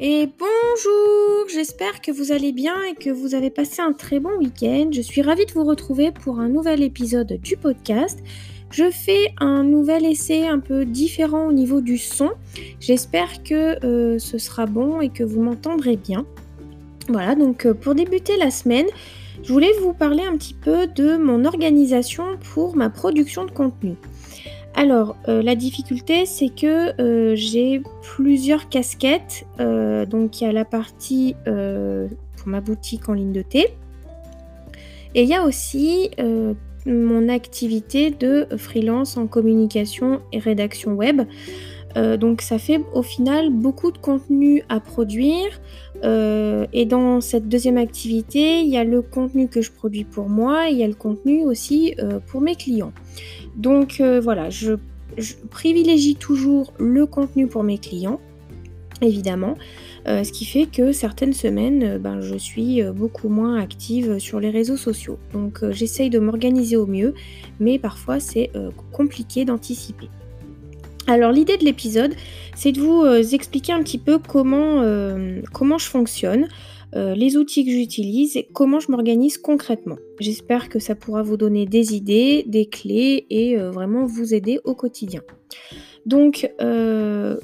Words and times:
Et 0.00 0.28
bonjour, 0.38 1.48
j'espère 1.52 2.00
que 2.00 2.12
vous 2.12 2.30
allez 2.30 2.52
bien 2.52 2.84
et 2.84 2.94
que 2.94 3.10
vous 3.10 3.34
avez 3.34 3.50
passé 3.50 3.82
un 3.82 3.92
très 3.92 4.20
bon 4.20 4.30
week-end. 4.38 4.90
Je 4.92 5.00
suis 5.00 5.22
ravie 5.22 5.44
de 5.44 5.50
vous 5.50 5.64
retrouver 5.64 6.12
pour 6.12 6.38
un 6.38 6.48
nouvel 6.48 6.84
épisode 6.84 7.40
du 7.42 7.56
podcast. 7.56 8.16
Je 8.70 8.92
fais 8.92 9.32
un 9.40 9.64
nouvel 9.64 10.06
essai 10.06 10.46
un 10.46 10.60
peu 10.60 10.84
différent 10.84 11.48
au 11.48 11.52
niveau 11.52 11.80
du 11.80 11.98
son. 11.98 12.30
J'espère 12.78 13.42
que 13.42 13.84
euh, 13.84 14.20
ce 14.20 14.38
sera 14.38 14.66
bon 14.66 15.00
et 15.00 15.08
que 15.08 15.24
vous 15.24 15.42
m'entendrez 15.42 15.96
bien. 15.96 16.24
Voilà, 17.08 17.34
donc 17.34 17.66
euh, 17.66 17.74
pour 17.74 17.96
débuter 17.96 18.36
la 18.36 18.52
semaine, 18.52 18.86
je 19.42 19.52
voulais 19.52 19.72
vous 19.82 19.94
parler 19.94 20.22
un 20.22 20.36
petit 20.36 20.54
peu 20.54 20.86
de 20.86 21.16
mon 21.16 21.44
organisation 21.44 22.38
pour 22.54 22.76
ma 22.76 22.88
production 22.88 23.46
de 23.46 23.50
contenu. 23.50 23.96
Alors, 24.74 25.16
euh, 25.28 25.42
la 25.42 25.54
difficulté, 25.56 26.24
c'est 26.26 26.50
que 26.50 27.00
euh, 27.00 27.34
j'ai 27.34 27.82
plusieurs 28.02 28.68
casquettes. 28.68 29.44
Euh, 29.60 30.06
donc, 30.06 30.40
il 30.40 30.44
y 30.44 30.46
a 30.46 30.52
la 30.52 30.64
partie 30.64 31.34
pour 31.44 32.48
ma 32.48 32.60
boutique 32.60 33.08
en 33.08 33.14
ligne 33.14 33.32
de 33.32 33.42
thé. 33.42 33.68
Et 35.14 35.22
il 35.22 35.28
y 35.28 35.34
a 35.34 35.42
aussi 35.42 36.10
mon 36.86 37.28
activité 37.28 38.10
de 38.10 38.46
freelance 38.56 39.16
en 39.16 39.26
communication 39.26 40.20
et 40.32 40.38
rédaction 40.38 40.92
web. 40.92 41.22
Donc, 42.18 42.42
ça 42.42 42.58
fait 42.58 42.80
au 42.94 43.02
final 43.02 43.50
beaucoup 43.50 43.90
de 43.90 43.98
contenu 43.98 44.62
à 44.68 44.80
produire. 44.80 45.60
et 46.04 46.86
dans 46.86 47.20
cette 47.20 47.48
deuxième 47.48 47.76
activité, 47.76 48.60
il 48.60 48.68
y 48.68 48.76
a 48.76 48.84
le 48.84 49.02
contenu 49.02 49.48
que 49.48 49.62
je 49.62 49.72
produis 49.72 50.04
pour 50.04 50.28
moi 50.28 50.68
et 50.68 50.72
il 50.72 50.78
y 50.78 50.84
a 50.84 50.88
le 50.88 50.94
contenu 50.94 51.44
aussi 51.44 51.94
pour 52.26 52.40
mes 52.40 52.54
clients. 52.54 52.92
Donc 53.58 54.00
euh, 54.00 54.20
voilà, 54.20 54.48
je, 54.50 54.74
privilégie 55.50 56.14
toujours 56.14 56.72
le 56.78 57.06
contenu 57.06 57.48
pour 57.48 57.64
mes 57.64 57.76
clients, 57.76 58.20
évidemment. 59.02 59.56
Euh, 60.06 60.22
ce 60.22 60.32
qui 60.32 60.44
fait 60.44 60.66
que 60.66 60.92
certaines 60.92 61.32
semaines, 61.32 61.82
euh, 61.82 61.98
ben, 61.98 62.20
je 62.20 62.36
suis 62.36 62.82
beaucoup 62.84 63.28
moins 63.28 63.60
active 63.60 64.18
sur 64.20 64.38
les 64.38 64.50
réseaux 64.50 64.76
sociaux. 64.76 65.18
Donc 65.32 65.68
j'essaye 65.70 66.08
de 66.08 66.20
m'organiser 66.20 66.76
au 66.76 66.86
mieux, 66.86 67.14
mais 67.58 67.78
parfois 67.78 68.20
c'est 68.20 68.50
compliqué 68.92 69.44
d'anticiper. 69.44 70.08
Alors 71.08 71.32
l'idée 71.32 71.56
de 71.56 71.64
l'épisode, 71.64 72.14
c'est 72.54 72.70
de 72.70 72.80
vous 72.80 73.04
expliquer 73.34 73.72
un 73.72 73.82
petit 73.82 73.98
peu 73.98 74.18
comment, 74.18 74.84
comment 75.52 75.78
je 75.78 75.86
fonctionne. 75.86 76.48
Euh, 76.94 77.14
les 77.14 77.36
outils 77.36 77.66
que 77.66 77.70
j'utilise 77.70 78.38
et 78.38 78.48
comment 78.54 78.80
je 78.80 78.90
m'organise 78.90 79.36
concrètement. 79.36 79.96
J'espère 80.20 80.70
que 80.70 80.78
ça 80.78 80.94
pourra 80.94 81.22
vous 81.22 81.36
donner 81.36 81.66
des 81.66 81.94
idées, 81.94 82.44
des 82.46 82.64
clés 82.64 83.26
et 83.28 83.58
euh, 83.58 83.70
vraiment 83.70 84.06
vous 84.06 84.32
aider 84.32 84.58
au 84.64 84.74
quotidien. 84.74 85.20
Donc, 86.06 86.50
euh, 86.62 87.36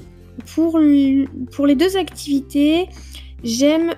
pour, 0.55 0.79
les 0.79 1.75
deux 1.75 1.95
activités, 1.95 2.87
j'aime 3.43 3.93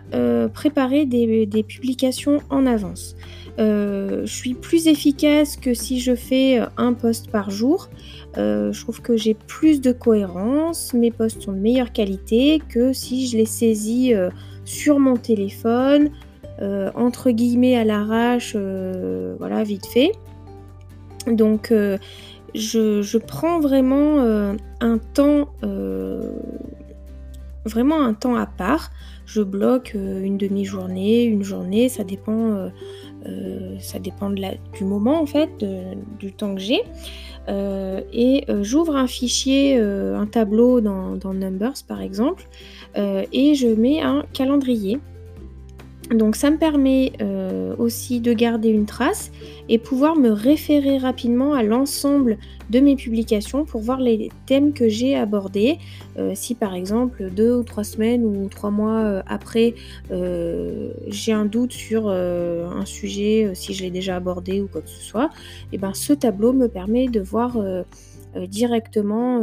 préparer 0.53 1.05
des, 1.05 1.63
publications 1.65 2.41
en 2.49 2.65
avance. 2.65 3.15
Je 3.57 4.25
suis 4.25 4.53
plus 4.53 4.87
efficace 4.87 5.57
que 5.57 5.73
si 5.73 5.99
je 5.99 6.15
fais 6.15 6.59
un 6.77 6.93
post 6.93 7.31
par 7.31 7.49
jour. 7.49 7.89
je 8.35 8.81
trouve 8.81 9.01
que 9.01 9.17
j'ai 9.17 9.33
plus 9.33 9.81
de 9.81 9.91
cohérence, 9.91 10.93
mes 10.93 11.11
posts 11.11 11.41
sont 11.43 11.53
de 11.53 11.59
meilleure 11.59 11.91
qualité 11.91 12.61
que 12.69 12.93
si 12.93 13.27
je 13.27 13.37
les 13.37 13.45
saisis 13.45 14.13
sur 14.65 14.99
mon 14.99 15.15
téléphone, 15.15 16.11
euh, 16.61 16.89
entre 16.95 17.29
guillemets 17.29 17.77
à 17.77 17.83
l'arrache, 17.83 18.53
euh, 18.55 19.35
voilà, 19.37 19.63
vite 19.63 19.85
fait. 19.85 20.11
Donc 21.27 21.71
euh, 21.71 21.97
je, 22.55 23.17
prends 23.17 23.59
vraiment 23.59 24.19
un 24.81 24.97
temps, 25.13 25.49
vraiment 27.67 28.01
un 28.01 28.13
temps 28.13 28.35
à 28.35 28.45
part. 28.45 28.91
Je 29.25 29.41
bloque 29.41 29.93
une 29.95 30.37
demi-journée, 30.37 31.23
une 31.23 31.43
journée, 31.43 31.89
ça 31.89 32.03
dépend, 32.03 32.69
de 33.25 34.41
la, 34.41 34.53
du 34.77 34.85
moment 34.85 35.21
en 35.21 35.25
fait, 35.25 35.49
du 36.17 36.31
temps 36.31 36.55
que 36.55 36.61
j'ai. 36.61 36.81
et 37.49 38.45
j'ouvre 38.61 38.95
un 38.95 39.07
fichier, 39.07 39.77
un 39.77 40.25
tableau 40.27 40.79
dans, 40.79 41.33
Numbers 41.33 41.83
par 41.87 42.01
exemple, 42.01 42.47
euh, 42.97 43.23
et 43.31 43.55
je 43.55 43.67
mets 43.67 44.01
un 44.01 44.23
calendrier. 44.33 44.99
Donc 46.11 46.35
ça 46.35 46.49
me 46.49 46.57
permet 46.57 47.13
euh, 47.21 47.75
aussi 47.77 48.21
de 48.21 48.31
garder 48.31 48.69
une 48.69 48.85
trace 48.85 49.31
et 49.67 49.77
pouvoir 49.77 50.15
me 50.15 50.29
référer 50.29 50.97
rapidement 50.97 51.53
à 51.53 51.63
l'ensemble 51.63 52.37
de 52.69 52.79
mes 52.79 52.95
publications 52.95 53.65
pour 53.65 53.81
voir 53.81 53.99
les 53.99 54.29
thèmes 54.45 54.73
que 54.73 54.87
j'ai 54.87 55.15
abordés. 55.15 55.77
Euh, 56.17 56.31
si 56.33 56.55
par 56.55 56.75
exemple 56.75 57.29
deux 57.29 57.57
ou 57.57 57.63
trois 57.63 57.83
semaines 57.83 58.23
ou 58.23 58.47
trois 58.47 58.71
mois 58.71 59.21
après 59.27 59.75
j'ai 61.07 61.33
un 61.33 61.45
doute 61.45 61.73
sur 61.73 62.09
un 62.09 62.85
sujet, 62.85 63.51
si 63.53 63.73
je 63.73 63.83
l'ai 63.83 63.91
déjà 63.91 64.15
abordé 64.15 64.61
ou 64.61 64.67
quoi 64.67 64.81
que 64.81 64.89
ce 64.89 65.01
soit, 65.01 65.29
et 65.71 65.75
eh 65.75 65.77
ben 65.77 65.93
ce 65.93 66.13
tableau 66.13 66.53
me 66.53 66.67
permet 66.67 67.07
de 67.07 67.19
voir 67.19 67.57
directement 68.35 69.41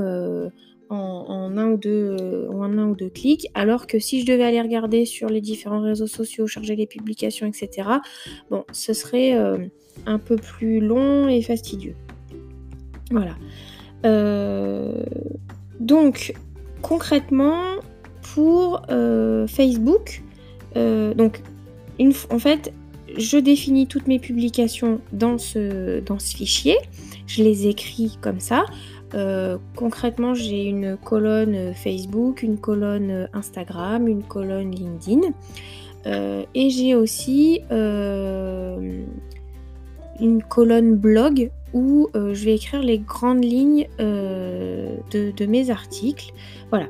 en, 0.90 1.56
un 1.56 1.72
ou 1.72 1.76
deux, 1.76 2.48
en 2.52 2.78
un 2.78 2.88
ou 2.88 2.94
deux 2.94 3.08
clics, 3.08 3.48
alors 3.54 3.86
que 3.86 3.98
si 3.98 4.20
je 4.20 4.26
devais 4.26 4.44
aller 4.44 4.60
regarder 4.60 5.04
sur 5.04 5.28
les 5.28 5.40
différents 5.40 5.80
réseaux 5.80 6.06
sociaux, 6.06 6.46
charger 6.46 6.76
les 6.76 6.86
publications, 6.86 7.46
etc., 7.46 7.88
bon, 8.50 8.64
ce 8.72 8.92
serait 8.92 9.34
euh, 9.34 9.58
un 10.06 10.18
peu 10.18 10.36
plus 10.36 10.80
long 10.80 11.28
et 11.28 11.42
fastidieux. 11.42 11.96
Voilà. 13.10 13.36
Euh, 14.04 15.04
donc, 15.80 16.34
concrètement, 16.82 17.62
pour 18.34 18.82
euh, 18.90 19.46
Facebook, 19.46 20.22
donc, 20.74 21.40
une, 22.00 22.12
en 22.30 22.40
fait, 22.40 22.72
je 23.16 23.38
définis 23.38 23.86
toutes 23.86 24.08
mes 24.08 24.18
publications 24.18 25.00
dans 25.12 25.38
ce, 25.38 26.00
dans 26.00 26.18
ce 26.18 26.36
fichier. 26.36 26.76
Je 27.26 27.42
les 27.42 27.68
écris 27.68 28.18
comme 28.20 28.40
ça. 28.40 28.64
Euh, 29.14 29.58
concrètement, 29.76 30.34
j'ai 30.34 30.64
une 30.64 30.96
colonne 30.96 31.72
Facebook, 31.74 32.42
une 32.42 32.58
colonne 32.58 33.28
Instagram, 33.32 34.08
une 34.08 34.22
colonne 34.22 34.72
LinkedIn. 34.72 35.28
Euh, 36.06 36.44
et 36.54 36.70
j'ai 36.70 36.94
aussi 36.94 37.62
euh, 37.70 39.04
une 40.20 40.42
colonne 40.42 40.96
blog 40.96 41.50
où 41.72 42.08
je 42.14 42.44
vais 42.44 42.54
écrire 42.54 42.82
les 42.82 42.98
grandes 42.98 43.44
lignes 43.44 43.88
de, 43.98 45.46
mes 45.46 45.70
articles. 45.70 46.32
Voilà. 46.70 46.86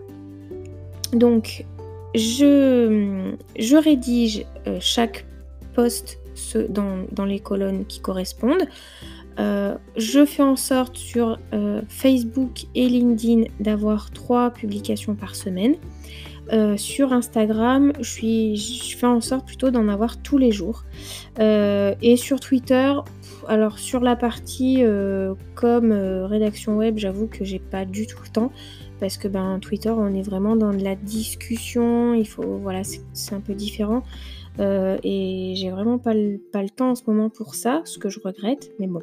Donc, 1.14 1.64
je, 2.14 3.76
rédige 3.82 4.44
chaque 4.80 5.24
post 5.74 6.18
dans, 6.68 7.24
les 7.24 7.40
colonnes 7.40 7.86
qui 7.86 8.00
correspondent. 8.00 8.66
Euh, 9.38 9.74
je 9.96 10.24
fais 10.24 10.42
en 10.42 10.56
sorte 10.56 10.96
sur 10.96 11.38
euh, 11.52 11.82
Facebook 11.88 12.64
et 12.74 12.88
LinkedIn 12.88 13.44
d'avoir 13.60 14.10
trois 14.10 14.50
publications 14.50 15.14
par 15.14 15.34
semaine. 15.34 15.74
Euh, 16.52 16.76
sur 16.76 17.12
Instagram, 17.12 17.92
je, 18.00 18.96
fais 18.98 19.06
en 19.06 19.22
sorte 19.22 19.46
plutôt 19.46 19.70
d'en 19.70 19.88
avoir 19.88 20.20
tous 20.20 20.38
les 20.38 20.52
jours. 20.52 20.84
et 21.38 22.16
sur 22.16 22.38
Twitter, 22.38 22.92
alors 23.48 23.78
sur 23.78 24.00
la 24.00 24.16
partie 24.16 24.82
comme 25.54 25.92
rédaction 25.92 26.76
web, 26.76 26.98
j'avoue 26.98 27.26
que 27.26 27.44
j'ai 27.44 27.58
pas 27.58 27.84
du 27.84 28.06
tout 28.06 28.22
le 28.22 28.28
temps 28.28 28.52
parce 29.00 29.16
que 29.16 29.26
ben 29.26 29.58
Twitter, 29.60 29.90
on 29.90 30.14
est 30.14 30.22
vraiment 30.22 30.54
dans 30.54 30.72
de 30.72 30.82
la 30.82 30.94
discussion. 30.94 32.14
Il 32.14 32.26
faut, 32.26 32.58
voilà, 32.58 32.82
c'est 32.84 33.34
un 33.34 33.40
peu 33.40 33.54
différent. 33.54 34.02
et 34.60 35.54
j'ai 35.56 35.70
vraiment 35.70 35.98
pas 35.98 36.12
le 36.14 36.38
temps 36.76 36.90
en 36.90 36.94
ce 36.94 37.02
moment 37.06 37.30
pour 37.30 37.54
ça, 37.54 37.80
ce 37.86 37.98
que 37.98 38.10
je 38.10 38.20
regrette, 38.20 38.70
mais 38.78 38.86
bon, 38.86 39.00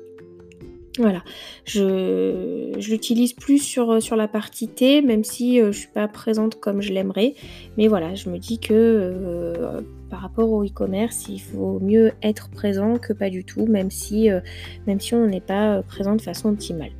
voilà, 1.01 1.23
je, 1.66 2.78
l'utilise 2.89 3.33
plus 3.33 3.59
sur, 3.59 4.01
sur 4.01 4.15
la 4.15 4.27
partie 4.27 4.68
T, 4.68 5.01
même 5.01 5.24
si 5.24 5.57
je 5.57 5.63
euh, 5.63 5.71
je 5.71 5.80
suis 5.80 5.89
pas 5.94 6.07
présente 6.07 6.59
comme 6.59 6.81
je 6.81 6.94
l'aimerais. 6.94 7.33
Mais 7.77 7.88
voilà, 7.88 8.13
je 8.13 8.30
me 8.30 8.38
dis 8.38 8.59
que 8.59 8.74
euh, 8.74 9.81
par 10.09 10.21
rapport 10.21 10.51
au 10.51 10.63
e-commerce, 10.63 11.25
il 11.27 11.39
faut 11.39 11.80
mieux 11.80 12.12
être 12.21 12.50
présent 12.50 12.98
que 12.98 13.13
pas 13.13 13.30
du 13.30 13.44
tout, 13.44 13.65
même 13.65 13.89
si, 13.89 14.30
euh, 14.30 14.42
même 14.86 15.00
si 15.00 15.15
on 15.15 15.25
n'est 15.25 15.42
pas 15.42 15.81
présent 15.83 16.15
de 16.15 16.21
façon 16.21 16.50
optimale. 16.50 16.92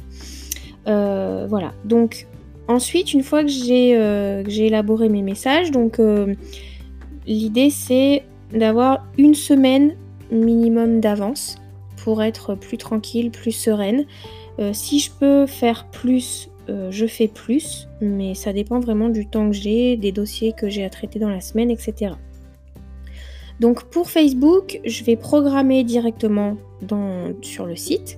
voilà, 0.86 1.74
donc 1.86 2.28
ensuite, 2.68 3.14
une 3.14 3.24
fois 3.24 3.44
que 3.44 3.50
j'ai 3.50 4.66
élaboré 4.66 5.10
mes 5.10 5.22
messages, 5.22 5.70
donc 5.72 6.00
l'idée 7.28 7.70
c'est 7.70 8.24
d'avoir 8.52 9.08
une 9.18 9.36
semaine 9.36 9.96
minimum 10.32 11.02
d'avance 11.02 11.61
pour 12.04 12.24
être 12.24 12.56
plus 12.56 12.78
tranquille, 12.78 13.32
plus 13.32 13.52
sereine. 13.52 14.06
Euh, 14.60 14.72
si 14.74 15.00
je 15.00 15.12
peux 15.12 15.46
faire 15.46 15.88
plus, 15.90 16.50
euh, 16.70 16.90
je 16.92 17.06
fais 17.06 17.28
plus, 17.28 17.88
mais 18.02 18.36
ça 18.36 18.54
dépend 18.54 18.80
vraiment 18.80 19.10
du 19.10 19.28
temps 19.28 19.50
que 19.50 19.56
j'ai, 19.56 19.98
des 19.98 20.12
dossiers 20.12 20.54
que 20.54 20.70
j'ai 20.70 20.84
à 20.84 20.90
traiter 20.90 21.20
dans 21.20 21.30
la 21.30 21.42
semaine, 21.42 21.72
etc. 21.72 22.14
Donc 23.60 23.84
pour 23.86 24.10
Facebook, 24.10 24.80
je 24.86 25.04
vais 25.04 25.16
programmer 25.16 25.84
directement 25.84 26.58
dans, 26.82 27.34
sur 27.42 27.66
le 27.66 27.76
site. 27.76 28.18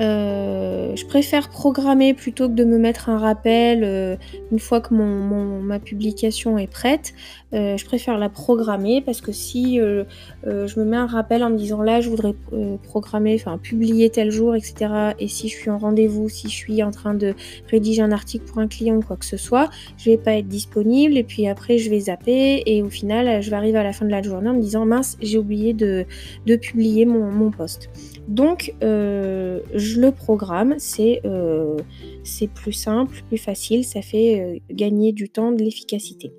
Euh, 0.00 0.94
je 0.94 1.06
préfère 1.06 1.48
programmer 1.48 2.12
plutôt 2.12 2.48
que 2.48 2.54
de 2.54 2.64
me 2.64 2.78
mettre 2.78 3.08
un 3.08 3.18
rappel 3.18 3.82
euh, 3.82 4.16
une 4.52 4.58
fois 4.58 4.80
que 4.80 4.92
mon, 4.92 5.62
ma 5.62 5.78
publication 5.78 6.58
est 6.58 6.66
prête. 6.66 7.14
Euh, 7.54 7.76
je 7.76 7.84
préfère 7.86 8.18
la 8.18 8.28
programmer 8.28 9.00
parce 9.00 9.20
que 9.20 9.32
si 9.32 9.76
je 9.76 10.80
me 10.80 10.84
mets 10.84 10.96
un 10.96 11.06
rappel 11.06 11.42
en 11.42 11.50
me 11.50 11.56
disant 11.56 11.82
là 11.82 12.00
je 12.00 12.10
voudrais 12.10 12.34
programmer, 12.82 13.34
enfin 13.34 13.58
publier 13.58 14.10
tel 14.10 14.30
jour, 14.30 14.54
etc. 14.54 15.14
Et 15.18 15.28
si 15.28 15.48
je 15.48 15.54
suis 15.54 15.70
en 15.70 15.78
rendez-vous, 15.78 16.28
si 16.28 16.48
je 16.48 16.54
suis 16.54 16.82
en 16.82 16.90
train 16.90 17.14
de 17.14 17.34
rédiger 17.70 18.02
un 18.02 18.12
article 18.12 18.44
pour 18.44 18.58
un 18.58 18.68
client 18.68 18.96
ou 18.96 19.02
quoi 19.02 19.16
que 19.16 19.24
ce 19.24 19.36
soit, 19.36 19.70
je 19.96 20.10
vais 20.10 20.18
pas 20.18 20.34
être 20.34 20.48
disponible 20.48 21.16
et 21.16 21.24
puis 21.24 21.46
après 21.46 21.78
je 21.78 21.90
vais 21.90 22.00
zapper 22.00 22.62
et 22.66 22.82
au 22.82 22.90
final 22.90 23.42
je 23.42 23.50
vais 23.50 23.56
arriver 23.56 23.78
à 23.78 23.84
la 23.84 23.92
fin 23.92 24.04
de 24.04 24.10
la 24.10 24.22
journée 24.22 24.50
en 24.50 24.54
me 24.54 24.60
disant 24.60 24.84
mince 24.86 25.16
j'ai 25.20 25.38
oublié 25.38 25.72
de, 25.72 26.04
de 26.46 26.56
publier 26.56 27.06
mon, 27.06 27.30
mon 27.30 27.50
post. 27.50 27.88
Donc, 28.28 28.74
euh, 28.82 29.60
le 29.96 30.10
programme, 30.10 30.76
euh, 30.98 31.76
c'est 32.24 32.50
plus 32.50 32.72
simple, 32.72 33.22
plus 33.28 33.38
facile, 33.38 33.84
ça 33.84 34.02
fait 34.02 34.40
euh, 34.40 34.58
gagner 34.70 35.12
du 35.12 35.28
temps, 35.28 35.52
de 35.52 35.62
l'efficacité. 35.62 36.32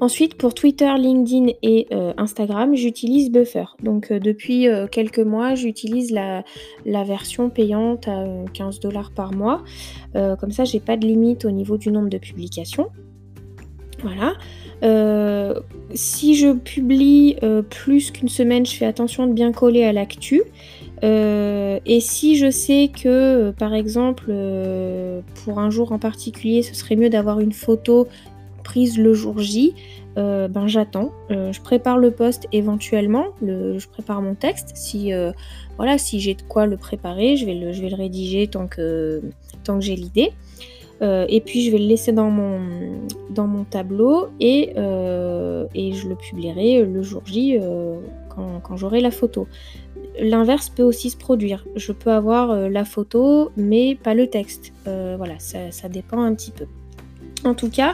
Ensuite, 0.00 0.36
pour 0.36 0.54
Twitter, 0.54 0.90
LinkedIn 0.96 1.52
et 1.62 1.86
Instagram, 2.16 2.74
j'utilise 2.74 3.30
Buffer. 3.30 3.66
Donc, 3.82 4.10
depuis 4.10 4.66
quelques 4.90 5.18
mois, 5.18 5.54
j'utilise 5.54 6.10
la, 6.10 6.42
la, 6.86 7.04
version 7.04 7.50
payante 7.50 8.08
à 8.08 8.24
15 8.54 8.80
dollars 8.80 9.10
par 9.10 9.34
mois. 9.34 9.62
comme 10.14 10.52
ça, 10.52 10.64
j'ai 10.64 10.80
pas 10.80 10.96
de 10.96 11.06
limite 11.06 11.44
au 11.44 11.50
niveau 11.50 11.76
du 11.76 11.90
nombre 11.92 12.08
de 12.08 12.16
publications. 12.16 12.88
Voilà. 14.02 14.34
Euh, 14.82 15.60
si 15.94 16.34
je 16.36 16.52
publie 16.52 17.36
euh, 17.42 17.62
plus 17.62 18.10
qu'une 18.10 18.28
semaine, 18.28 18.64
je 18.64 18.74
fais 18.74 18.86
attention 18.86 19.26
de 19.26 19.32
bien 19.32 19.52
coller 19.52 19.84
à 19.84 19.92
l'actu. 19.92 20.42
Euh, 21.02 21.78
et 21.86 22.00
si 22.00 22.36
je 22.36 22.50
sais 22.50 22.90
que, 22.94 23.52
par 23.52 23.74
exemple, 23.74 24.32
pour 25.44 25.58
un 25.58 25.70
jour 25.70 25.92
en 25.92 25.98
particulier, 25.98 26.62
ce 26.62 26.74
serait 26.74 26.96
mieux 26.96 27.10
d'avoir 27.10 27.40
une 27.40 27.52
photo 27.52 28.08
prise 28.64 28.98
le 28.98 29.14
jour 29.14 29.38
J, 29.38 29.74
ben 30.16 30.66
j'attends. 30.66 31.12
je 31.30 31.60
prépare 31.60 31.96
le 31.96 32.10
poste 32.10 32.46
éventuellement, 32.52 33.28
je 33.42 33.86
prépare 33.88 34.20
mon 34.20 34.34
texte. 34.34 34.72
Si 34.74 35.12
voilà, 35.80 35.96
si 35.96 36.20
j'ai 36.20 36.34
de 36.34 36.42
quoi 36.42 36.66
le 36.66 36.76
préparer, 36.76 37.36
je 37.36 37.46
vais 37.46 37.54
le, 37.54 37.94
rédiger 37.96 38.46
tant 38.48 38.66
que, 38.66 39.22
j'ai 39.78 39.96
l'idée. 39.96 40.30
Euh, 41.00 41.24
et 41.30 41.40
puis 41.40 41.64
je 41.64 41.70
vais 41.70 41.78
le 41.78 41.86
laisser 41.86 42.12
dans 42.12 42.28
mon, 42.28 43.64
tableau 43.64 44.28
et, 44.40 44.74
euh, 44.76 45.66
je 45.74 46.06
le 46.06 46.16
publierai 46.16 46.84
le 46.84 47.02
jour 47.02 47.22
J 47.24 47.56
euh, 47.58 47.96
quand 48.28 48.76
j'aurai 48.76 49.00
la 49.00 49.10
photo. 49.10 49.48
L'inverse 50.20 50.68
peut 50.68 50.82
aussi 50.82 51.10
se 51.10 51.16
produire. 51.16 51.66
Je 51.76 51.92
peux 51.92 52.10
avoir 52.10 52.68
la 52.68 52.84
photo 52.84 53.50
mais 53.56 53.94
pas 53.94 54.14
le 54.14 54.26
texte. 54.28 54.72
voilà, 54.84 55.34
ça, 55.38 55.88
dépend 55.88 56.22
un 56.22 56.34
petit 56.34 56.50
peu. 56.50 56.66
En 57.44 57.54
tout 57.54 57.70
cas, 57.70 57.92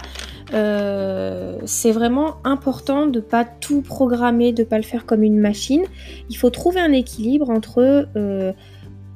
c'est 0.50 1.92
vraiment 1.92 2.36
important 2.44 3.06
de 3.06 3.18
ne 3.18 3.24
pas 3.24 3.44
tout 3.44 3.80
programmer, 3.80 4.52
de 4.52 4.62
ne 4.62 4.66
pas 4.66 4.76
le 4.76 4.82
faire 4.82 5.06
comme 5.06 5.22
une 5.22 5.38
machine. 5.38 5.84
Il 6.28 6.36
faut 6.36 6.50
trouver 6.50 6.80
un 6.80 6.92
équilibre 6.92 7.50
entre 7.50 8.14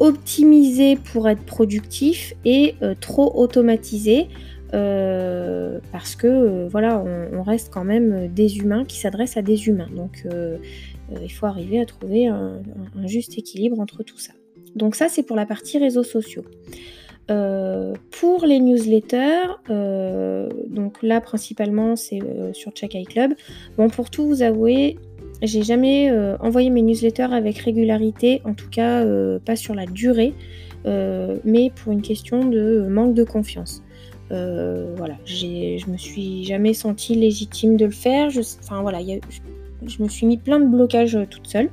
optimiser 0.00 0.96
pour 0.96 1.28
être 1.28 1.44
productif 1.44 2.32
et 2.44 2.74
euh, 2.82 2.94
trop 2.98 3.38
automatisé 3.38 4.28
euh, 4.72 5.78
parce 5.92 6.16
que 6.16 6.26
euh, 6.26 6.68
voilà, 6.68 7.04
on, 7.32 7.42
reste 7.42 7.70
quand 7.72 7.84
même 7.84 8.28
des 8.28 8.58
humains 8.58 8.84
qui 8.84 8.98
s'adressent 8.98 9.36
à 9.36 9.42
des 9.42 9.68
humains. 9.68 9.88
Donc 9.94 10.26
il 11.22 11.30
faut 11.30 11.46
arriver 11.46 11.80
à 11.80 11.86
trouver 11.86 12.26
un, 12.26 12.60
juste 13.06 13.38
équilibre 13.38 13.80
entre 13.80 14.02
tout 14.02 14.18
ça. 14.18 14.32
Donc 14.76 14.94
ça 14.94 15.08
c'est 15.08 15.22
pour 15.22 15.36
la 15.36 15.46
partie 15.46 15.78
réseaux 15.78 16.04
sociaux. 16.04 16.44
pour 18.10 18.44
les 18.44 18.60
newsletters, 18.60 19.48
donc 19.68 21.02
là 21.02 21.20
principalement 21.20 21.96
c'est 21.96 22.20
sur 22.52 22.72
Check 22.72 22.96
Club. 23.08 23.34
Bon 23.76 23.88
pour 23.88 24.10
tout 24.10 24.26
vous 24.26 24.42
avouer, 24.42 24.96
j'ai 25.42 25.62
jamais 25.62 26.10
euh, 26.10 26.36
envoyé 26.38 26.68
mes 26.70 26.82
newsletters 26.82 27.32
avec 27.32 27.58
régularité, 27.58 28.42
en 28.44 28.54
tout 28.54 28.68
cas 28.68 29.02
euh, 29.04 29.38
pas 29.38 29.56
sur 29.56 29.74
la 29.74 29.86
durée, 29.86 30.34
euh, 30.86 31.38
mais 31.44 31.70
pour 31.70 31.92
une 31.92 32.02
question 32.02 32.44
de 32.44 32.86
manque 32.88 33.14
de 33.14 33.24
confiance. 33.24 33.82
voilà, 34.30 35.16
je 35.24 35.90
me 35.90 35.96
suis 35.96 36.44
jamais 36.44 36.74
sentie 36.74 37.14
légitime 37.14 37.76
de 37.76 37.86
le 37.86 37.90
faire. 37.90 38.28
Enfin 38.62 38.82
voilà, 38.82 39.00
je, 39.86 40.02
me 40.02 40.08
suis 40.08 40.26
mis 40.26 40.38
plein 40.38 40.60
de 40.60 40.66
blocages 40.66 41.18
toute 41.30 41.46
seule 41.46 41.70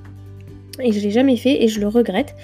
et 0.81 0.91
je 0.91 0.99
l'ai 0.99 1.11
jamais 1.11 1.37
fait 1.37 1.63
et 1.63 1.67
je 1.67 1.79
le 1.79 1.87
regrette. 1.87 2.35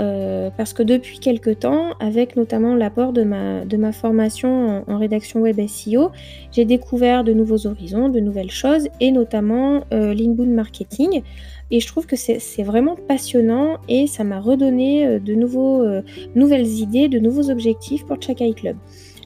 Euh, 0.00 0.50
parce 0.56 0.72
que 0.72 0.82
depuis 0.82 1.20
quelques 1.20 1.60
temps, 1.60 1.92
avec 2.00 2.34
notamment 2.34 2.74
l'apport 2.74 3.12
de 3.12 3.22
ma, 3.22 3.92
formation 3.92 4.82
en, 4.88 4.98
rédaction 4.98 5.40
web 5.40 5.60
SEO, 5.68 6.10
j'ai 6.50 6.64
découvert 6.64 7.22
de 7.22 7.32
nouveaux 7.32 7.68
horizons, 7.68 8.08
de 8.08 8.18
nouvelles 8.18 8.50
choses, 8.50 8.88
et 8.98 9.12
notamment 9.12 9.84
euh, 9.92 10.12
l'inbound 10.12 10.50
marketing. 10.50 11.22
Et 11.70 11.80
je 11.80 11.86
trouve 11.86 12.06
que 12.06 12.16
c'est 12.16 12.62
vraiment 12.62 12.96
passionnant 13.08 13.78
et 13.88 14.06
ça 14.06 14.22
m'a 14.22 14.38
redonné 14.38 15.06
euh, 15.06 15.18
de 15.18 15.34
nouveaux, 15.34 15.82
euh, 15.82 16.02
nouvelles 16.34 16.68
idées, 16.68 17.08
de 17.08 17.18
nouveaux 17.18 17.50
objectifs 17.50 18.04
pour 18.04 18.20
Chakai 18.20 18.52
Club. 18.52 18.76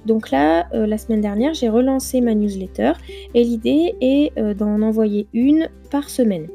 Donc 0.07 0.31
là, 0.31 0.69
la 0.73 0.99
semaine 0.99 1.21
dernière, 1.21 1.55
j'ai 1.55 1.69
relancé 1.69 2.21
ma 2.21 2.35
newsletter 2.35 2.93
et 3.35 3.45
l'idée 3.45 3.95
est 4.01 4.33
d'en 4.55 4.81
envoyer 4.83 5.27
une 5.33 5.69
par 5.91 6.09
semaine. 6.09 6.47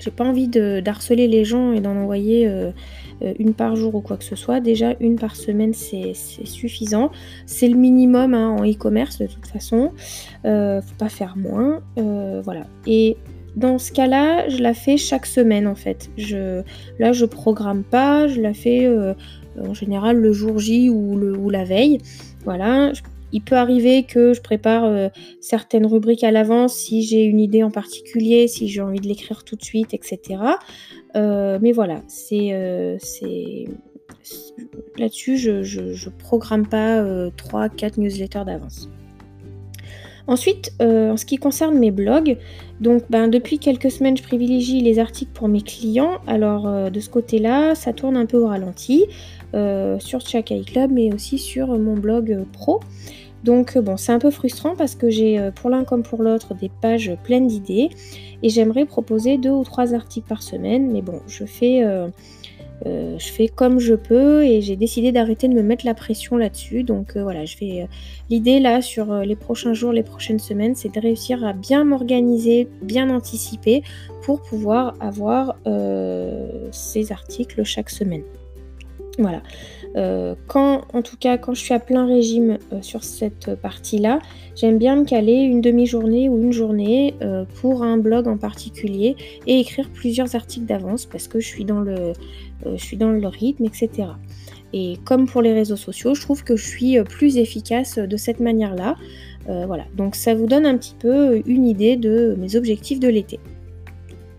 J'ai 0.00 0.10
pas 0.10 0.24
envie 0.24 0.48
d'harceler 0.48 1.28
les 1.28 1.44
gens 1.44 1.72
et 1.72 1.80
d'en 1.80 1.96
envoyer 1.96 2.48
euh, 3.22 3.34
une 3.38 3.54
par 3.54 3.76
jour 3.76 3.94
ou 3.94 4.00
quoi 4.00 4.16
que 4.16 4.24
ce 4.24 4.36
soit. 4.36 4.60
Déjà, 4.60 4.94
une 5.00 5.16
par 5.16 5.36
semaine, 5.36 5.74
c'est 5.74 6.14
suffisant. 6.14 7.10
C'est 7.46 7.68
le 7.68 7.76
minimum 7.76 8.34
hein, 8.34 8.48
en 8.48 8.64
e-commerce 8.64 9.18
de 9.18 9.26
toute 9.26 9.46
façon. 9.46 9.92
Euh, 10.44 10.80
faut 10.80 10.94
pas 10.96 11.08
faire 11.08 11.36
moins. 11.36 11.80
Euh, 11.98 12.40
voilà. 12.42 12.66
Et 12.86 13.16
dans 13.56 13.78
ce 13.78 13.92
cas-là, 13.92 14.48
je 14.48 14.58
la 14.58 14.74
fais 14.74 14.96
chaque 14.96 15.26
semaine 15.26 15.66
en 15.66 15.74
fait. 15.74 16.10
Là, 16.98 17.12
je 17.12 17.24
programme 17.24 17.82
pas, 17.82 18.28
je 18.28 18.40
la 18.40 18.54
fais 18.54 18.88
en 19.58 19.74
général 19.74 20.16
le 20.16 20.32
jour 20.32 20.58
J 20.58 20.90
ou, 20.90 21.50
la 21.50 21.64
veille. 21.64 21.98
Voilà, 22.44 22.92
il 23.32 23.42
peut 23.42 23.56
arriver 23.56 24.04
que 24.04 24.32
je 24.34 24.40
prépare 24.40 25.10
certaines 25.40 25.86
rubriques 25.86 26.24
à 26.24 26.30
l'avance 26.30 26.74
si 26.74 27.02
j'ai 27.02 27.24
une 27.24 27.40
idée 27.40 27.62
en 27.62 27.70
particulier, 27.70 28.48
si 28.48 28.68
j'ai 28.68 28.80
envie 28.80 29.00
de 29.00 29.08
l'écrire 29.08 29.44
tout 29.44 29.56
de 29.56 29.64
suite, 29.64 29.94
etc. 29.94 30.38
Euh, 31.16 31.58
mais 31.60 31.72
voilà, 31.72 32.02
c'est 32.06 32.52
euh, 32.52 32.98
là-dessus, 34.96 35.36
je, 35.36 35.80
ne 35.80 36.10
programme 36.18 36.66
pas 36.66 37.02
3-4 37.02 37.04
euh, 37.04 37.88
newsletters 37.98 38.44
d'avance. 38.44 38.88
Ensuite, 40.30 40.72
en 40.80 41.16
ce 41.16 41.24
qui 41.24 41.38
concerne 41.38 41.76
mes 41.76 41.90
blogs, 41.90 42.38
donc 42.80 43.02
ben, 43.10 43.26
depuis 43.26 43.58
quelques 43.58 43.90
semaines, 43.90 44.16
je 44.16 44.22
privilégie 44.22 44.80
les 44.80 45.00
articles 45.00 45.32
pour 45.34 45.48
mes 45.48 45.60
clients. 45.60 46.18
Alors 46.28 46.88
de 46.88 47.00
ce 47.00 47.10
côté-là, 47.10 47.74
ça 47.74 47.92
tourne 47.92 48.16
un 48.16 48.26
peu 48.26 48.38
au 48.38 48.46
ralenti 48.46 49.06
sur 49.52 50.20
Chakai 50.20 50.60
Club, 50.60 50.92
mais 50.92 51.12
aussi 51.12 51.36
sur 51.36 51.76
mon 51.76 51.94
blog 51.94 52.44
pro. 52.52 52.78
Donc 53.42 53.76
bon, 53.76 53.96
c'est 53.96 54.12
un 54.12 54.20
peu 54.20 54.30
frustrant 54.30 54.76
parce 54.76 54.94
que 54.94 55.10
j'ai 55.10 55.50
pour 55.56 55.68
l'un 55.68 55.82
comme 55.82 56.04
pour 56.04 56.22
l'autre 56.22 56.54
des 56.54 56.70
pages 56.80 57.10
pleines 57.24 57.48
d'idées 57.48 57.88
et 58.44 58.50
j'aimerais 58.50 58.84
proposer 58.84 59.36
deux 59.36 59.50
ou 59.50 59.64
trois 59.64 59.94
articles 59.94 60.28
par 60.28 60.44
semaine, 60.44 60.92
mais 60.92 61.02
bon, 61.02 61.20
je 61.26 61.44
fais, 61.44 61.82
euh, 62.86 63.00
euh, 63.00 63.18
je 63.18 63.30
fais 63.30 63.48
comme 63.48 63.78
je 63.78 63.94
peux 63.94 64.44
et 64.44 64.60
j'ai 64.60 64.76
décidé 64.76 65.12
d'arrêter 65.12 65.48
de 65.48 65.54
me 65.54 65.62
mettre 65.62 65.86
la 65.86 65.94
pression 65.94 66.36
là-dessus. 66.36 66.82
Donc 66.82 67.16
euh, 67.16 67.22
voilà, 67.22 67.44
je 67.44 67.56
vais. 67.58 67.86
L'idée 68.28 68.60
là 68.60 68.82
sur 68.82 69.12
les 69.20 69.36
prochains 69.36 69.74
jours, 69.74 69.92
les 69.92 70.02
prochaines 70.02 70.38
semaines, 70.38 70.74
c'est 70.74 70.94
de 70.94 71.00
réussir 71.00 71.44
à 71.44 71.52
bien 71.52 71.84
m'organiser, 71.84 72.68
bien 72.82 73.10
anticiper 73.10 73.82
pour 74.22 74.42
pouvoir 74.42 74.94
avoir 75.00 75.56
ces 76.72 77.12
articles 77.12 77.64
chaque 77.64 77.90
semaine. 77.90 78.22
Voilà. 79.18 79.42
Euh, 79.96 80.34
quand, 80.46 80.82
en 80.92 81.02
tout 81.02 81.16
cas, 81.16 81.36
quand 81.36 81.54
je 81.54 81.60
suis 81.60 81.74
à 81.74 81.80
plein 81.80 82.06
régime 82.06 82.58
euh, 82.72 82.80
sur 82.80 83.02
cette 83.02 83.54
partie-là, 83.56 84.20
j'aime 84.54 84.78
bien 84.78 84.96
me 84.96 85.04
caler 85.04 85.34
une 85.34 85.60
demi-journée 85.60 86.28
ou 86.28 86.40
une 86.40 86.52
journée 86.52 87.14
euh, 87.22 87.44
pour 87.60 87.82
un 87.82 87.96
blog 87.96 88.28
en 88.28 88.36
particulier 88.36 89.16
et 89.46 89.58
écrire 89.58 89.88
plusieurs 89.92 90.36
articles 90.36 90.66
d'avance 90.66 91.06
parce 91.06 91.26
que 91.26 91.40
je 91.40 91.46
suis 91.46 91.64
dans 91.64 91.80
le, 91.80 92.12
je 92.64 92.82
suis 92.82 92.96
dans 92.96 93.10
le 93.10 93.26
rythme, 93.26 93.64
etc. 93.64 94.10
Et 94.72 94.98
comme 95.04 95.26
pour 95.26 95.42
les 95.42 95.52
réseaux 95.52 95.76
sociaux, 95.76 96.14
je 96.14 96.20
trouve 96.20 96.44
que 96.44 96.54
je 96.54 96.64
suis 96.64 97.02
plus 97.02 97.38
efficace 97.38 97.98
de 97.98 98.16
cette 98.16 98.38
manière-là. 98.38 98.94
voilà, 99.46 99.84
donc 99.96 100.14
ça 100.14 100.34
vous 100.34 100.46
donne 100.46 100.64
un 100.64 100.76
petit 100.76 100.94
peu 100.96 101.42
une 101.46 101.66
idée 101.66 101.96
de 101.96 102.36
mes 102.38 102.54
objectifs 102.54 103.00
de 103.00 103.08
l'été. 103.08 103.40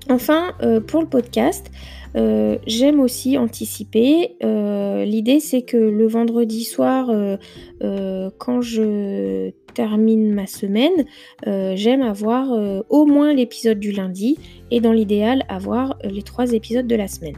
Enfin, 0.09 0.53
pour 0.87 1.01
le 1.01 1.07
podcast, 1.07 1.71
euh, 2.15 2.57
j'aime 2.67 2.99
aussi 2.99 3.37
anticiper. 3.37 4.35
Euh, 4.43 5.05
l'idée, 5.05 5.39
c'est 5.39 5.61
que 5.61 5.77
le 5.77 6.07
vendredi 6.07 6.63
soir, 6.63 7.09
euh, 7.09 8.29
quand 8.37 8.61
je 8.61 9.51
termine 9.73 10.33
ma 10.33 10.47
semaine, 10.47 11.05
j'aime 11.45 12.01
avoir 12.01 12.51
au 12.89 13.05
moins 13.05 13.33
l'épisode 13.33 13.79
du 13.79 13.91
lundi 13.91 14.37
et 14.69 14.81
dans 14.81 14.91
l'idéal, 14.91 15.43
avoir 15.47 15.97
les 16.03 16.23
trois 16.23 16.51
épisodes 16.51 16.87
de 16.87 16.95
la 16.95 17.07
semaine. 17.07 17.37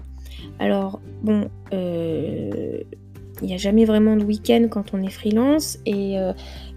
Alors, 0.60 1.00
bon, 1.22 1.48
il 1.72 3.48
n'y 3.48 3.54
a 3.54 3.58
jamais 3.58 3.86
vraiment 3.86 4.16
de 4.16 4.24
week-end 4.24 4.68
quand 4.70 4.96
on 4.96 5.04
est 5.04 5.12
freelance 5.12 5.78
et 5.86 6.16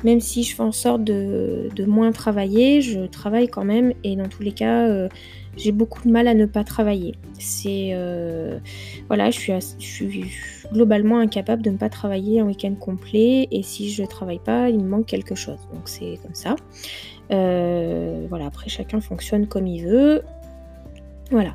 même 0.04 0.20
si 0.20 0.42
je 0.42 0.54
fais 0.54 0.62
en 0.62 0.72
sorte 0.72 1.04
de, 1.04 1.84
moins 1.86 2.12
travailler, 2.12 2.82
je 2.82 3.06
travaille 3.06 3.48
quand 3.48 3.64
même 3.64 3.94
et 4.04 4.14
dans 4.14 4.28
tous 4.28 4.42
les 4.42 4.52
cas, 4.52 5.08
j'ai 5.56 5.72
beaucoup 5.72 6.02
de 6.06 6.10
mal 6.10 6.28
à 6.28 6.34
ne 6.34 6.46
pas 6.46 6.64
travailler. 6.64 7.14
C'est 7.38 7.94
voilà, 9.08 9.30
je 9.30 9.60
suis, 9.78 10.24
globalement 10.72 11.18
incapable 11.18 11.62
de 11.62 11.70
ne 11.70 11.76
pas 11.76 11.88
travailler 11.88 12.40
un 12.40 12.44
week-end 12.44 12.74
complet 12.74 13.46
et 13.50 13.62
si 13.62 13.90
je 13.90 14.02
travaille 14.04 14.40
pas, 14.40 14.68
il 14.68 14.80
me 14.80 14.88
manque 14.88 15.06
quelque 15.06 15.34
chose. 15.34 15.58
Donc 15.72 15.88
c'est 15.88 16.18
comme 16.22 16.34
ça. 16.34 16.56
voilà, 17.30 18.46
après 18.46 18.68
chacun 18.68 19.00
fonctionne 19.00 19.46
comme 19.46 19.66
il 19.66 19.84
veut. 19.84 20.22
Voilà. 21.30 21.54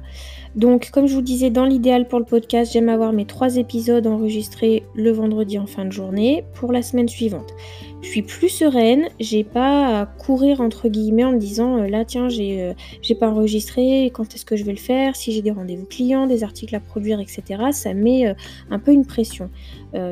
Donc, 0.56 0.90
comme 0.92 1.08
je 1.08 1.16
vous 1.16 1.22
disais, 1.22 1.50
dans 1.50 1.66
l'idéal 1.66 2.08
pour 2.08 2.20
le 2.20 2.26
podcast, 2.26 2.74
j'aime 2.74 2.90
avoir 2.90 3.14
mes 3.14 3.26
trois 3.26 3.56
épisodes 3.56 4.06
enregistrés 4.06 4.84
le 4.96 5.12
vendredi 5.12 5.58
en 5.58 5.66
fin 5.66 5.86
de 5.86 5.92
journée 5.92 6.44
pour 6.56 6.74
la 6.74 6.82
semaine 6.82 7.08
suivante. 7.08 7.54
Je 8.02 8.08
suis 8.10 8.24
plus 8.24 8.50
sereine, 8.50 9.08
j'ai 9.20 9.44
pas 9.44 10.02
à 10.02 10.06
courir 10.08 10.60
entre 10.60 10.90
guillemets 10.90 11.24
en 11.24 11.34
me 11.34 11.38
disant 11.38 11.78
euh, 11.78 11.88
là 11.88 12.04
tiens 12.04 12.30
j'ai 12.30 12.64
euh, 12.64 12.74
j'ai 13.04 13.14
pas 13.14 13.30
enregistré, 13.30 14.12
quand 14.12 14.34
est-ce 14.34 14.44
que 14.44 14.56
je 14.56 14.64
vais 14.64 14.72
le 14.72 14.80
faire, 14.80 15.16
si 15.16 15.32
j'ai 15.32 15.44
des 15.44 15.52
rendez-vous 15.52 15.86
clients, 15.86 16.26
des 16.26 16.44
articles 16.44 16.76
à 16.76 16.80
produire, 16.80 17.20
etc. 17.20 17.64
Ça 17.72 17.94
met 17.94 18.28
euh, 18.28 18.34
un 18.72 18.80
peu 18.80 18.92
une 18.92 19.06
pression. 19.06 19.50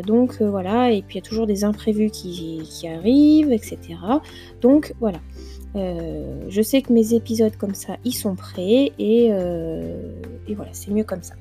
donc 0.06 0.42
voilà, 0.42 0.92
et 0.92 1.02
puis 1.02 1.18
il 1.18 1.22
y 1.22 1.26
a 1.26 1.28
toujours 1.28 1.48
des 1.48 1.64
imprévus 1.64 2.12
qui, 2.12 2.88
arrivent, 2.88 3.52
etc. 3.52 3.78
Donc 4.62 4.94
voilà. 5.00 5.20
Je 5.76 6.62
sais 6.62 6.82
que 6.82 6.92
mes 6.92 7.14
épisodes 7.14 7.56
comme 7.56 7.76
ça, 7.76 7.98
ils 8.04 8.14
sont 8.14 8.36
prêts 8.36 8.92
et, 9.00 9.30
euh, 9.32 10.12
voilà, 10.48 10.72
c'est 10.74 10.92
mieux 10.92 11.04
comme 11.04 11.24
ça. 11.24 11.36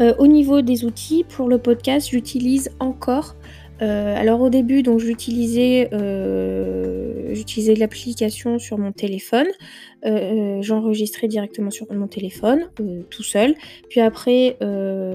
Euh, 0.00 0.14
au 0.18 0.26
niveau 0.26 0.62
des 0.62 0.84
outils, 0.84 1.24
pour 1.24 1.48
le 1.48 1.58
podcast, 1.58 2.08
j'utilise 2.10 2.70
encore 2.78 3.36
euh, 3.82 4.16
alors 4.16 4.40
au 4.40 4.48
début, 4.48 4.82
donc 4.82 5.00
j'utilisais 5.00 5.90
euh, 7.32 7.74
l'application 7.76 8.58
sur 8.58 8.78
mon 8.78 8.92
téléphone. 8.92 9.46
Euh, 10.04 10.60
j'enregistrais 10.62 11.28
directement 11.28 11.70
sur 11.70 11.92
mon 11.92 12.06
téléphone, 12.06 12.70
tout 13.10 13.22
seul. 13.22 13.54
Puis 13.88 14.00
après, 14.00 14.56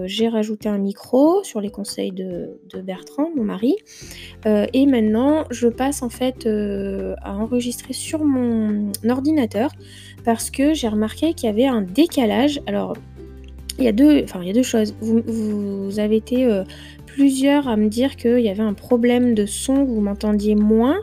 j'ai 0.05 0.27
rajouté 0.27 0.69
un 0.69 0.77
micro 0.77 1.43
sur 1.43 1.61
les 1.61 1.69
conseils 1.69 2.11
de, 2.11 2.59
Bertrand, 2.83 3.29
mon 3.35 3.43
mari. 3.43 3.75
et 4.45 4.85
maintenant, 4.85 5.43
je 5.49 5.67
passe 5.67 6.01
en 6.03 6.09
fait 6.09 6.47
à 6.47 7.35
enregistrer 7.35 7.93
sur 7.93 8.23
mon 8.23 8.91
ordinateur 9.09 9.71
parce 10.23 10.49
que 10.49 10.73
j'ai 10.73 10.87
remarqué 10.87 11.33
qu'il 11.33 11.47
y 11.47 11.51
avait 11.51 11.65
un 11.65 11.81
décalage. 11.81 12.61
Alors 12.67 12.95
il 13.77 13.83
y 13.83 13.87
a 13.87 13.91
deux, 13.91 14.23
enfin, 14.23 14.39
il 14.41 14.47
y 14.47 14.51
a 14.51 14.53
deux 14.53 14.63
choses. 14.63 14.95
Vous, 15.01 15.99
avez 15.99 16.15
été 16.15 16.47
plusieurs 17.17 17.67
à 17.67 17.77
me 17.77 17.89
dire 17.89 18.15
qu'il 18.15 18.41
y 18.41 18.49
avait 18.49 18.61
un 18.61 18.75
problème 18.75 19.33
de 19.33 19.47
son, 19.47 19.85
vous 19.85 20.01
m'entendiez 20.01 20.53
moins. 20.53 20.97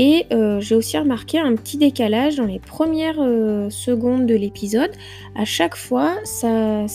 Et 0.00 0.26
euh, 0.32 0.60
j'ai 0.60 0.76
aussi 0.76 0.96
remarqué 0.96 1.40
un 1.40 1.56
petit 1.56 1.76
décalage 1.76 2.36
dans 2.36 2.44
les 2.44 2.60
premières 2.60 3.18
euh, 3.18 3.68
secondes 3.68 4.26
de 4.26 4.34
l'épisode. 4.36 4.92
À 5.34 5.44
chaque 5.44 5.74
fois, 5.74 6.14
ça, 6.22 6.86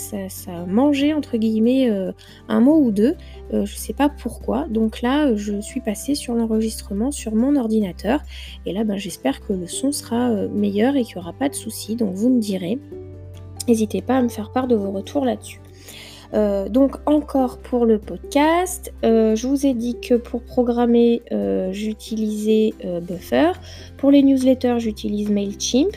mangeait 0.67 1.13
entre 1.13 1.35
guillemets 1.35 1.91
euh, 1.91 2.13
un 2.47 2.61
mot 2.61 2.77
ou 2.77 2.91
deux. 2.91 3.15
je 3.51 3.57
ne 3.57 3.65
sais 3.65 3.91
pas 3.91 4.07
pourquoi. 4.07 4.67
Donc 4.69 5.01
là, 5.01 5.35
je 5.35 5.59
suis 5.59 5.81
passée 5.81 6.15
sur 6.15 6.33
l'enregistrement 6.33 7.11
sur 7.11 7.35
mon 7.35 7.57
ordinateur. 7.57 8.21
Et 8.65 8.71
là, 8.71 8.85
ben, 8.85 8.95
j'espère 8.95 9.45
que 9.45 9.51
le 9.51 9.67
son 9.67 9.91
sera 9.91 10.29
meilleur 10.53 10.95
et 10.95 11.03
qu'il 11.03 11.17
n'y 11.17 11.23
aura 11.23 11.33
pas 11.33 11.49
de 11.49 11.55
soucis. 11.55 11.97
Donc 11.97 12.13
vous 12.13 12.29
me 12.29 12.39
direz. 12.39 12.79
N'hésitez 13.67 14.01
pas 14.01 14.15
à 14.15 14.21
me 14.21 14.29
faire 14.29 14.53
part 14.53 14.67
de 14.67 14.77
vos 14.77 14.91
retours 14.91 15.25
là-dessus. 15.25 15.59
Euh, 16.33 16.67
donc 16.67 16.95
encore 17.05 17.59
pour 17.59 17.85
le 17.85 17.99
podcast, 17.99 18.91
euh, 19.05 19.35
je 19.35 19.47
vous 19.47 19.65
ai 19.65 19.73
dit 19.73 19.99
que 19.99 20.15
pour 20.15 20.41
programmer, 20.41 21.21
euh, 21.31 21.71
j'utilisais 21.71 22.73
Buffer. 23.01 23.51
Pour 23.97 24.11
les 24.11 24.23
newsletters, 24.23 24.79
j'utilise 24.79 25.29
Mailchimp. 25.29 25.91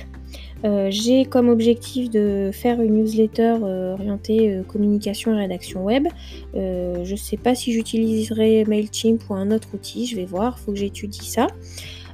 J'ai 0.88 1.26
comme 1.26 1.48
objectif 1.48 2.10
de 2.10 2.50
faire 2.52 2.80
une 2.80 2.94
newsletter 2.94 3.54
orientée 3.92 4.62
communication 4.66 5.32
et 5.32 5.36
rédaction 5.36 5.84
web. 5.84 6.08
je 6.54 7.08
ne 7.08 7.16
sais 7.16 7.36
pas 7.36 7.54
si 7.54 7.72
j'utiliserai 7.72 8.64
Mailchimp 8.64 9.22
ou 9.30 9.34
un 9.34 9.52
autre 9.52 9.68
outil, 9.74 10.06
je 10.06 10.16
vais 10.16 10.24
voir, 10.24 10.56
il 10.58 10.64
faut 10.64 10.72
que 10.72 10.78
j'étudie 10.78 11.24
ça. 11.24 11.46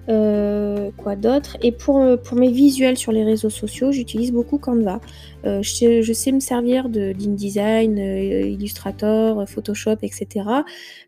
Euh, 0.09 0.91
quoi 0.97 1.15
d'autre? 1.17 1.57
Et 1.63 1.71
pour, 1.73 1.99
euh, 1.99 2.17
pour 2.17 2.37
mes 2.37 2.51
visuels 2.51 2.97
sur 2.97 3.13
les 3.13 3.25
réseaux 3.25 3.51
sociaux, 3.51 3.93
j'utilise 3.93 4.33
beaucoup 4.33 4.59
Canva. 4.59 5.01
Euh, 5.45 5.63
je, 5.63 6.13
sais, 6.13 6.33
me 6.33 6.41
servir 6.41 6.89
d'InDesign, 6.89 7.99
Illustrator, 7.99 9.49
Photoshop, 9.49 9.97
etc. 10.03 10.47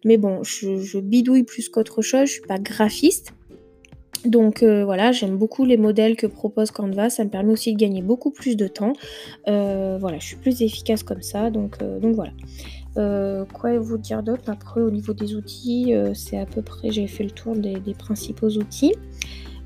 Mais 0.04 0.16
bon, 0.16 0.42
je, 0.42 0.98
bidouille 0.98 1.44
plus 1.44 1.68
qu'autre 1.68 2.02
chose, 2.02 2.26
je 2.26 2.32
suis 2.32 2.42
pas 2.42 2.58
graphiste. 2.58 3.32
Donc 4.24 4.62
voilà, 4.62 5.12
j'aime 5.12 5.36
beaucoup 5.36 5.66
les 5.66 5.76
modèles 5.76 6.16
que 6.16 6.26
propose 6.26 6.70
Canva, 6.70 7.10
ça 7.10 7.24
me 7.24 7.28
permet 7.28 7.52
aussi 7.52 7.74
de 7.74 7.78
gagner 7.78 8.00
beaucoup 8.00 8.30
plus 8.30 8.56
de 8.56 8.68
temps. 8.68 8.94
voilà, 9.46 10.18
je 10.18 10.24
suis 10.24 10.36
plus 10.36 10.62
efficace 10.62 11.02
comme 11.02 11.20
ça, 11.20 11.50
donc, 11.50 11.78
donc 11.78 12.14
voilà. 12.14 12.32
Euh, 12.96 13.44
quoi 13.52 13.76
vous 13.78 13.98
dire 13.98 14.22
d'autre? 14.22 14.44
Après, 14.48 14.80
au 14.80 14.90
niveau 14.90 15.12
des 15.14 15.34
outils, 15.34 15.94
euh, 15.94 16.14
c'est 16.14 16.38
à 16.38 16.46
peu 16.46 16.62
près, 16.62 16.90
j'ai 16.90 17.06
fait 17.06 17.24
le 17.24 17.30
tour 17.30 17.56
des, 17.56 17.80
principaux 17.98 18.50
outils. 18.50 18.94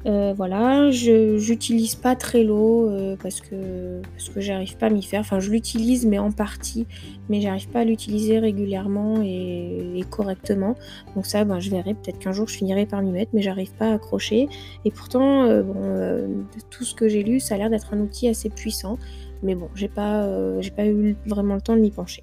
Euh, 0.06 0.32
voilà, 0.34 0.90
je 0.92 1.38
j'utilise 1.38 1.96
pas 1.96 2.14
Trello 2.14 2.88
parce 3.20 3.40
que 3.40 4.00
parce 4.12 4.28
que 4.28 4.40
j'arrive 4.40 4.76
pas 4.76 4.86
à 4.86 4.90
m'y 4.90 5.02
faire. 5.02 5.20
Enfin, 5.20 5.40
je 5.40 5.50
l'utilise 5.50 6.06
mais 6.06 6.18
en 6.18 6.30
partie, 6.30 6.86
mais 7.28 7.40
j'arrive 7.40 7.68
pas 7.68 7.80
à 7.80 7.84
l'utiliser 7.84 8.38
régulièrement 8.38 9.20
et, 9.22 10.04
correctement. 10.08 10.76
Donc 11.16 11.26
ça, 11.26 11.44
ben, 11.44 11.58
je 11.58 11.70
verrai. 11.70 11.94
Peut-être 11.94 12.20
qu'un 12.20 12.32
jour 12.32 12.46
je 12.48 12.56
finirai 12.56 12.86
par 12.86 13.02
m'y 13.02 13.10
mettre, 13.10 13.32
mais 13.34 13.42
j'arrive 13.42 13.72
pas 13.72 13.90
à 13.90 13.94
accrocher. 13.94 14.48
Et 14.84 14.90
pourtant, 14.90 15.44
bon, 15.62 16.46
tout 16.70 16.84
ce 16.84 16.94
que 16.94 17.08
j'ai 17.08 17.24
lu, 17.24 17.40
ça 17.40 17.56
a 17.56 17.58
l'air 17.58 17.68
d'être 17.68 17.92
un 17.92 17.98
outil 17.98 18.28
assez 18.28 18.50
puissant. 18.50 18.98
Mais 19.42 19.56
bon, 19.56 19.68
j'ai 19.74 19.88
pas 19.88 20.60
j'ai 20.60 20.70
pas 20.70 20.86
eu 20.86 21.16
vraiment 21.26 21.56
le 21.56 21.60
temps 21.60 21.74
de 21.74 21.80
m'y 21.80 21.90
pencher. 21.90 22.22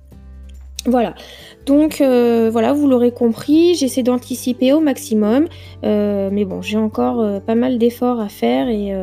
Voilà, 0.88 1.16
donc 1.66 2.00
euh, 2.00 2.50
voilà, 2.52 2.72
vous 2.72 2.88
l'aurez 2.88 3.12
compris, 3.12 3.74
j'essaie 3.74 4.04
d'anticiper 4.04 4.72
au 4.72 4.80
maximum, 4.80 5.48
euh, 5.84 6.30
mais 6.32 6.46
bon, 6.46 6.62
j'ai 6.62 6.78
encore 6.78 7.22
euh, 7.22 7.40
pas 7.40 7.56
mal 7.56 7.80
d'efforts 7.80 8.20
à 8.20 8.30
faire 8.30 8.68
et 8.70 8.94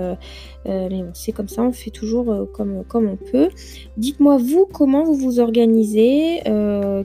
mais 0.67 1.03
bon, 1.03 1.11
c'est 1.15 1.33
comme 1.33 1.49
ça, 1.49 1.63
on 1.63 1.73
fait 1.73 1.91
toujours 1.91 2.49
comme, 2.53 2.85
comme 2.87 3.09
on 3.09 3.17
peut. 3.17 3.49
Dites-moi 3.97 4.37
vous 4.39 4.67
comment 4.67 5.05
vous 5.05 5.15
vous 5.15 5.41
organisez, 5.41 6.41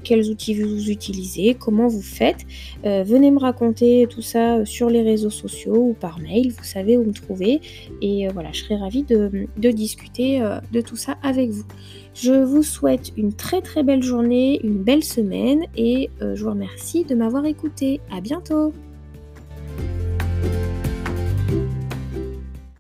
quels 0.03 0.29
outils 0.29 0.53
vous 0.53 0.89
utilisez, 0.89 1.55
comment 1.55 1.87
vous 1.87 2.01
faites. 2.01 2.45
venez 2.83 3.31
me 3.31 3.39
raconter 3.39 4.07
tout 4.09 4.21
ça 4.21 4.65
sur 4.65 4.89
les 4.89 5.01
réseaux 5.01 5.29
sociaux 5.29 5.89
ou 5.89 5.93
par 5.93 6.19
mail, 6.19 6.51
vous 6.51 6.63
savez 6.63 6.97
où 6.97 7.03
me 7.03 7.13
trouver 7.13 7.61
et 8.01 8.27
voilà, 8.29 8.51
je 8.51 8.63
serai 8.63 8.75
ravie 8.75 9.03
de, 9.03 9.47
de 9.57 9.71
discuter 9.71 10.41
de 10.71 10.81
tout 10.81 10.97
ça 10.97 11.17
avec 11.23 11.49
vous. 11.49 11.65
Je 12.19 12.33
vous 12.33 12.63
souhaite 12.63 13.11
une 13.15 13.31
très 13.33 13.61
très 13.61 13.83
belle 13.83 14.01
journée, 14.01 14.59
une 14.63 14.81
belle 14.81 15.03
semaine 15.03 15.65
et 15.75 16.09
euh, 16.23 16.35
je 16.35 16.43
vous 16.43 16.49
remercie 16.49 17.03
de 17.03 17.13
m'avoir 17.13 17.45
écouté. 17.45 18.01
À 18.11 18.21
bientôt 18.21 18.73